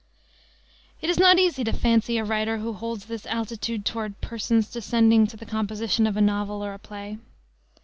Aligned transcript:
It 0.99 1.11
is 1.11 1.19
not 1.19 1.37
easy 1.37 1.63
to 1.63 1.71
fancy 1.71 2.17
a 2.17 2.23
writer 2.23 2.57
who 2.57 2.73
holds 2.73 3.05
this 3.05 3.27
altitude 3.27 3.85
toward 3.85 4.19
"persons" 4.19 4.67
descending 4.71 5.27
to 5.27 5.37
the 5.37 5.45
composition 5.45 6.07
of 6.07 6.17
a 6.17 6.21
novel 6.21 6.65
or 6.65 6.73
a 6.73 6.79
play. 6.79 7.19